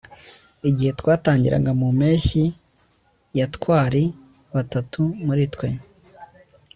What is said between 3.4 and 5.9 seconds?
twari batatu muri twe